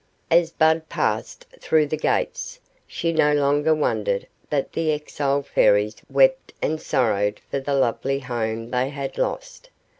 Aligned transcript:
As 0.31 0.49
Bud 0.49 0.89
passed 0.89 1.45
through 1.59 1.85
the 1.85 1.95
gates, 1.95 2.59
she 2.87 3.13
no 3.13 3.33
longer 3.33 3.75
wondered 3.75 4.25
that 4.49 4.73
the 4.73 4.91
exiled 4.91 5.45
Fairies 5.45 5.95
wept 6.09 6.53
and 6.59 6.81
sorrowed 6.81 7.39
for 7.51 7.59
the 7.59 7.75
lovely 7.75 8.17
home 8.17 8.71
they 8.71 8.89
had 8.89 9.19
lost. 9.19 9.69